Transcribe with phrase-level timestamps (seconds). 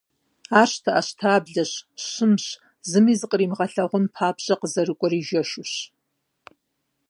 [0.59, 1.71] Ар щтэӏэщтаблэщ,
[2.09, 2.45] щымщ,
[2.89, 5.71] зыми зыкъримыгъэлъагъун папщӏэ къызэрыкӏуэри жэщущ.